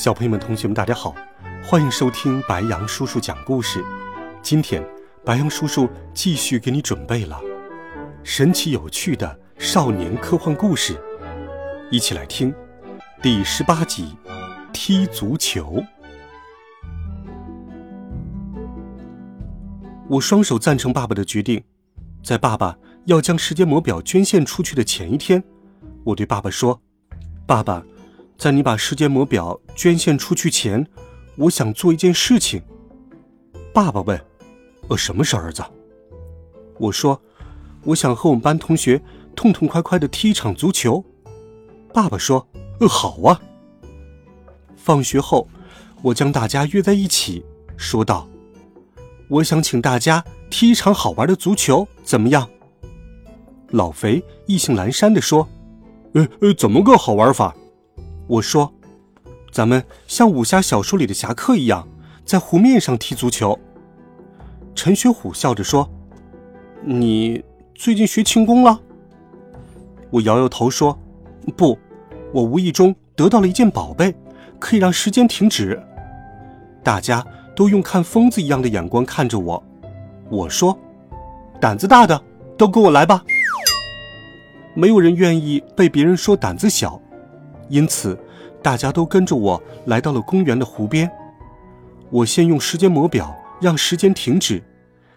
[0.00, 1.14] 小朋友们、同学们，大家好，
[1.62, 3.84] 欢迎收听白羊叔叔讲故事。
[4.40, 4.82] 今天，
[5.26, 7.38] 白羊叔叔继续给你准备了
[8.24, 10.98] 神奇有趣的少年科幻故事，
[11.90, 12.50] 一起来听
[13.20, 14.16] 第十八集
[14.72, 15.74] 《踢足球》。
[20.08, 21.62] 我双手赞成爸爸的决定，
[22.24, 22.74] 在爸爸
[23.04, 25.44] 要将时间魔表捐献出去的前一天，
[26.04, 26.80] 我对爸爸说
[27.46, 27.84] ：“爸爸。”
[28.40, 30.86] 在你把世界魔表捐献出去前，
[31.36, 32.62] 我想做一件事情。
[33.74, 34.18] 爸爸问
[34.88, 35.62] ：“呃，什么事儿，儿子？”
[36.80, 37.20] 我说
[37.84, 39.02] ：“我想和我们班同学
[39.36, 41.04] 痛痛快快的踢一场足球。”
[41.92, 42.48] 爸爸说
[42.80, 43.38] ：“呃，好啊。”
[44.74, 45.46] 放学后，
[46.00, 47.44] 我将大家约在一起，
[47.76, 48.26] 说道
[49.28, 52.48] ：“我想请大家踢一场好玩的足球，怎么样？”
[53.68, 55.46] 老肥意兴阑珊地说
[56.14, 57.54] ：“呃呃，怎么个好玩法？”
[58.30, 58.72] 我说
[59.50, 61.88] ：“咱们像武侠小说里的侠客一样，
[62.24, 63.58] 在湖面上踢足球。”
[64.72, 65.90] 陈学虎笑着说
[66.80, 67.42] ：“你
[67.74, 68.80] 最近学轻功了？”
[70.10, 70.96] 我摇摇头说
[71.56, 71.76] ：“不，
[72.32, 74.14] 我无意中得到了一件宝贝，
[74.60, 75.82] 可以让时间停止。”
[76.84, 79.60] 大家都用看疯子一样的眼光看着我。
[80.30, 80.78] 我说
[81.60, 82.22] ：“胆子大的
[82.56, 83.24] 都跟我来吧。”
[84.72, 87.02] 没有人愿意被别人说胆子小。
[87.70, 88.18] 因此，
[88.60, 91.10] 大家都跟着我来到了公园的湖边。
[92.10, 94.62] 我先用时间魔表让时间停止，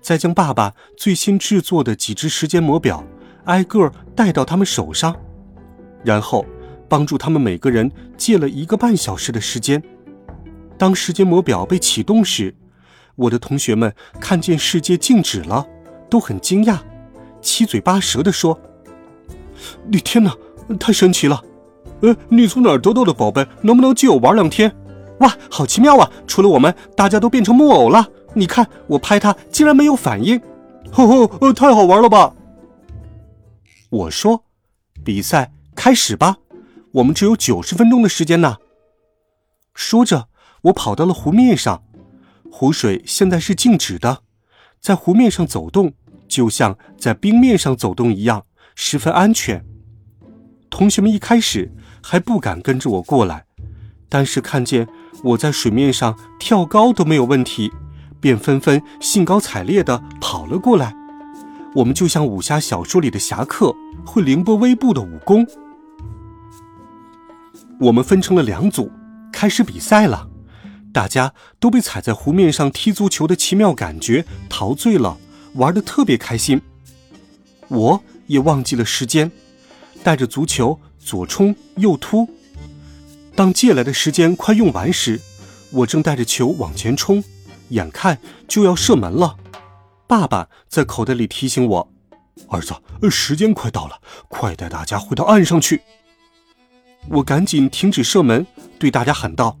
[0.00, 3.02] 再将爸爸最新制作的几只时间魔表
[3.46, 5.16] 挨个带到他们手上，
[6.04, 6.44] 然后
[6.88, 9.82] 帮助他们每个人借了一个半小时的时间。
[10.76, 12.54] 当时间魔表被启动时，
[13.16, 15.66] 我的同学们看见世界静止了，
[16.10, 16.78] 都很惊讶，
[17.40, 18.60] 七嘴八舌地说
[19.88, 20.36] ：“你天哪，
[20.78, 21.42] 太神奇了！”
[22.04, 23.46] 呃，你从哪儿得到的宝贝？
[23.62, 24.70] 能不能借我玩两天？
[25.20, 26.10] 哇，好奇妙啊！
[26.26, 28.06] 除了我们，大家都变成木偶了。
[28.34, 30.38] 你看，我拍它，竟然没有反应。
[30.92, 32.34] 吼吼，呃，太好玩了吧！
[33.88, 34.44] 我说，
[35.02, 36.36] 比赛开始吧，
[36.92, 38.58] 我们只有九十分钟的时间呢。
[39.72, 40.28] 说着，
[40.62, 41.82] 我跑到了湖面上，
[42.50, 44.18] 湖水现在是静止的，
[44.78, 45.94] 在湖面上走动，
[46.28, 48.44] 就像在冰面上走动一样，
[48.74, 49.64] 十分安全。
[50.68, 51.72] 同学们一开始
[52.06, 53.46] 还不敢跟着我过来，
[54.10, 54.86] 但是看见
[55.22, 57.72] 我在水面上跳高都没有问题，
[58.20, 60.94] 便纷纷兴高采烈地跑了过来。
[61.76, 65.46] 我们就像武侠小说里的侠客，会凌波微步的武功。
[67.80, 68.92] 我们分成了两组，
[69.32, 70.28] 开始比赛了。
[70.92, 75.16] 大家都被踩在湖面上踢足球的奇妙感觉陶醉了，
[75.54, 76.60] 玩得特别开心。
[77.68, 79.32] 我也忘记了时间。
[80.02, 82.26] 带着足球左冲右突，
[83.36, 85.20] 当借来的时间快用完时，
[85.70, 87.22] 我正带着球往前冲，
[87.68, 89.36] 眼看就要射门了。
[90.06, 91.92] 爸爸在口袋里提醒我
[92.48, 92.74] ：“儿子，
[93.10, 95.82] 时间快到了，快带大家回到岸上去。”
[97.10, 98.46] 我赶紧停止射门，
[98.78, 99.58] 对大家喊道：“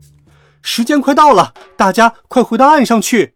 [0.62, 3.34] 时间快到了，大家快回到岸上去！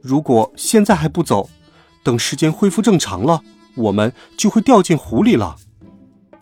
[0.00, 1.50] 如果现在还不走，
[2.02, 3.42] 等时间恢复正常了。”
[3.76, 5.56] 我们就会掉进湖里了，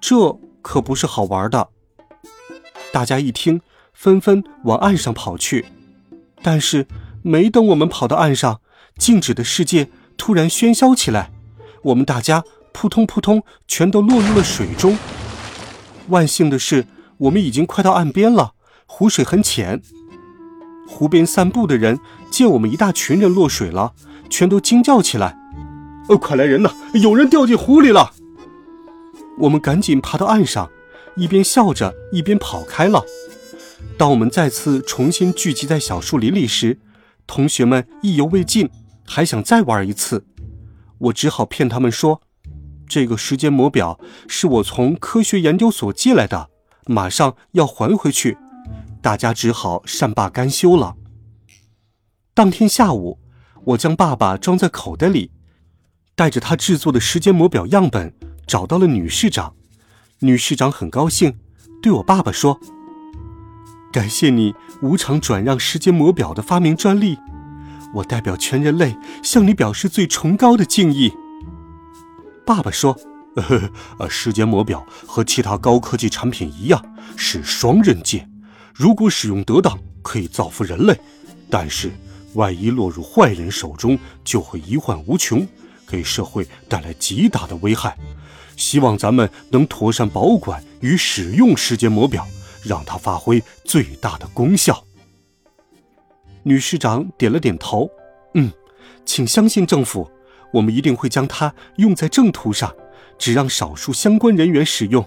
[0.03, 1.69] 这可不是好玩的。
[2.93, 3.61] 大家一听，
[3.95, 5.65] 纷纷往岸上跑去。
[6.43, 6.89] 但是，
[7.23, 8.61] 没等我们跑到岸上，
[8.99, 11.31] 静止的世界突然喧嚣起来，
[11.85, 12.43] 我们大家
[12.73, 14.99] 扑通扑通全都落入了水中。
[16.09, 16.85] 万幸的是，
[17.19, 18.55] 我们已经快到岸边了，
[18.87, 19.81] 湖水很浅。
[20.89, 23.93] 湖边散步的人见我们一大群人落水了，
[24.29, 25.39] 全都惊叫起来。
[26.09, 26.73] 呃，快来人呐！
[26.95, 28.13] 有人掉进湖里了。
[29.39, 30.71] 我们赶紧爬到岸上，
[31.17, 33.05] 一边笑着一边跑开了。
[33.99, 36.79] 当我们再次重新聚集在小树林里时，
[37.27, 38.71] 同学们意犹未尽，
[39.07, 40.25] 还想再玩一次。
[40.99, 42.21] 我只好骗他们说，
[42.87, 43.99] 这个时间魔表
[44.29, 46.51] 是我从科学研究所借来的，
[46.87, 48.37] 马上要还回去。
[49.01, 50.95] 大家只好善罢甘休了。
[52.35, 53.19] 当天下午，
[53.65, 55.31] 我将爸爸装在口袋里。
[56.15, 58.15] 带着他制作的时间魔表样本
[58.47, 59.55] 找到了女市长，
[60.21, 61.39] 女市长很高兴，
[61.83, 62.61] 对我爸爸说
[63.93, 67.19] ：“感谢你无偿转让时间魔表的发明专利，
[67.95, 71.13] 我代表全人类向你表示最崇高的敬意。”
[72.45, 72.99] 爸爸说
[73.99, 76.85] ：“呃，时间魔表和其他高科技产品一样，
[77.17, 78.31] 是双刃剑，
[78.75, 80.95] 如果使用得当，可以造福人类；
[81.49, 81.91] 但是，
[82.35, 85.47] 万一落入坏人手中，就会遗患无穷，
[85.87, 87.97] 给社会带来极大的危害。
[88.57, 92.27] 希望咱们能妥善保管与使用时间魔表，
[92.63, 94.85] 让它发挥最大的功效。
[96.43, 97.91] 女市长点了点头，
[98.35, 98.51] 嗯，
[99.05, 100.11] 请相信政府，
[100.53, 102.75] 我们一定会将它用在正途上，
[103.19, 105.05] 只让少数相关人员使用。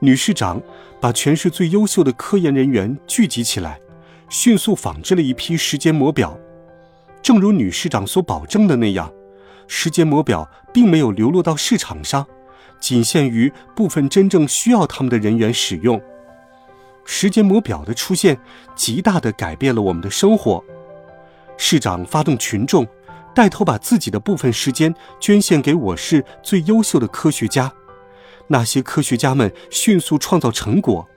[0.00, 0.60] 女市长
[1.00, 3.78] 把全市最优秀的科研人员聚集起来。
[4.28, 6.38] 迅速仿制了一批时间魔表，
[7.22, 9.12] 正如女市长所保证的那样，
[9.66, 12.26] 时间魔表并没有流落到市场上，
[12.80, 16.00] 仅限于部分真正需要它们的人员使用。
[17.04, 18.38] 时间魔表的出现，
[18.76, 20.62] 极大地改变了我们的生活。
[21.56, 22.86] 市长发动群众，
[23.34, 27.72] 带头把自己的部分时间捐献给我市最优秀的科学家，
[28.46, 31.08] 那些科学家们迅速创造成果。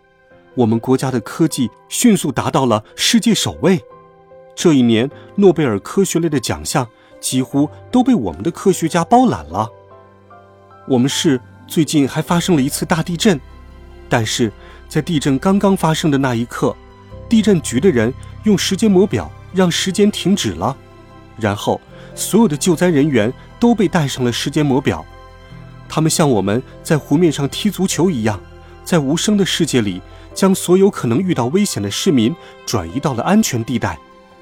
[0.56, 3.80] 我们国家的科技迅速达到了世界首位。
[4.56, 6.88] 这一年，诺贝尔科学类的奖项
[7.26, 9.68] 几乎都被我们的科学家包揽了。
[10.88, 13.42] 我们市最近还发生了一次大地震，
[14.08, 14.54] 但是
[14.88, 16.76] 在地震刚刚发生的那一刻，
[17.28, 18.14] 地震局的人
[18.44, 20.78] 用时间魔表让时间停止了，
[21.40, 21.82] 然后
[22.14, 25.04] 所有的救灾人员都被带上了时间魔表。
[25.90, 28.40] 他们像我们在湖面上踢足球一样，
[28.84, 30.00] 在无声的世界里。
[30.36, 32.36] 将所有可能遇到危险的市民
[32.66, 33.98] 转移到了安全地带，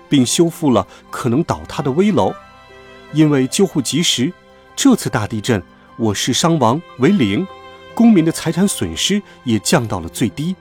[0.09, 2.33] 并修复了可能倒塌的危楼。
[3.13, 4.31] 因为救护及时，
[4.75, 5.61] 这次大地震
[5.97, 7.45] 我市伤亡为零，
[7.93, 10.55] 公民的财产损失也降到了最低。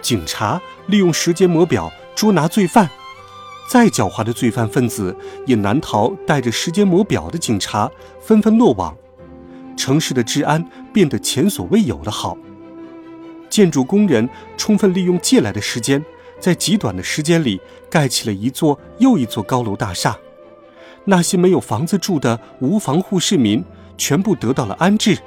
[0.00, 2.90] 警察利用时间魔表捉拿罪犯，
[3.68, 5.16] 再狡猾的罪犯分子
[5.46, 7.88] 也难逃带着时间魔表的警察
[8.20, 8.96] 纷纷落网。
[9.76, 12.36] 城市的治安变得前所未有的好。
[13.48, 16.04] 建筑工人充分利用借来的时间，
[16.40, 20.18] 在极短的时间里盖起了一座又一座高楼大厦。
[21.04, 23.64] 那些没有房子住的无房户市民
[23.96, 25.18] 全部得到了安置。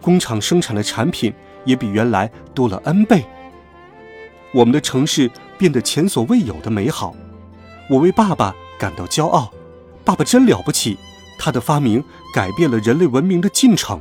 [0.00, 1.32] 工厂生产的产品
[1.64, 3.24] 也比原来多了 N 倍。
[4.54, 7.14] 我们的城市变得前所未有的美好。
[7.90, 9.52] 我为爸爸感到骄傲。
[10.04, 10.96] 爸爸真了不起，
[11.38, 12.02] 他的发明
[12.34, 14.00] 改变了人类文明的进程。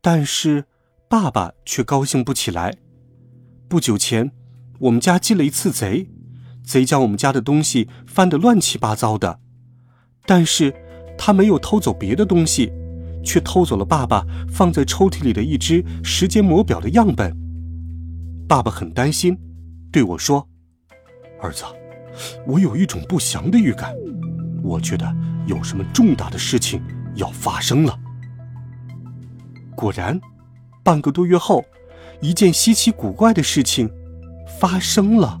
[0.00, 0.64] 但是。
[1.08, 2.74] 爸爸却高兴不起来。
[3.68, 4.32] 不久前，
[4.78, 6.08] 我们家进了一次贼，
[6.62, 9.38] 贼将我们家的东西翻得乱七八糟的，
[10.26, 10.74] 但是
[11.18, 12.72] 他没有偷走别的东西，
[13.24, 17.36] 却偷走了爸爸放在抽屉里的一只时间魔表的样本。
[18.48, 19.38] 爸爸很担心，
[19.90, 20.48] 对我说
[21.40, 21.64] ：“儿子，
[22.46, 23.94] 我有一种不祥的预感，
[24.62, 25.14] 我觉得
[25.46, 26.82] 有什么重大的事情
[27.16, 27.98] 要发生了。”
[29.76, 30.20] 果然。
[30.84, 31.64] 半个多月后，
[32.20, 33.88] 一件稀奇古怪的事情
[34.58, 35.40] 发生了。